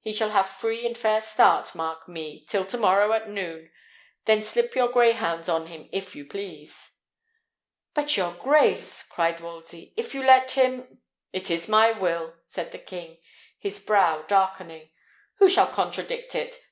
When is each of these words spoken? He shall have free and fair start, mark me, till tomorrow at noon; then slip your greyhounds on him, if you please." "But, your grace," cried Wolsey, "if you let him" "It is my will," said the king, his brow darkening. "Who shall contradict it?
He 0.00 0.12
shall 0.12 0.30
have 0.30 0.48
free 0.50 0.84
and 0.84 0.98
fair 0.98 1.22
start, 1.22 1.72
mark 1.76 2.08
me, 2.08 2.44
till 2.48 2.64
tomorrow 2.64 3.12
at 3.12 3.28
noon; 3.28 3.70
then 4.24 4.42
slip 4.42 4.74
your 4.74 4.88
greyhounds 4.88 5.48
on 5.48 5.68
him, 5.68 5.88
if 5.92 6.16
you 6.16 6.26
please." 6.26 6.94
"But, 7.94 8.16
your 8.16 8.32
grace," 8.34 9.06
cried 9.08 9.38
Wolsey, 9.38 9.94
"if 9.96 10.16
you 10.16 10.24
let 10.24 10.50
him" 10.50 11.00
"It 11.32 11.48
is 11.48 11.68
my 11.68 11.92
will," 11.92 12.34
said 12.44 12.72
the 12.72 12.80
king, 12.80 13.18
his 13.56 13.78
brow 13.78 14.22
darkening. 14.22 14.90
"Who 15.36 15.48
shall 15.48 15.68
contradict 15.68 16.34
it? 16.34 16.56